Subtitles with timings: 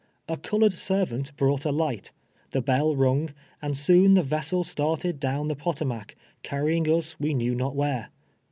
[0.27, 2.09] A colored servant hrought a Hglit,
[2.49, 3.29] the hell rung,
[3.61, 8.09] and soon the vessel started down the Potomac, carrying us we knew not where.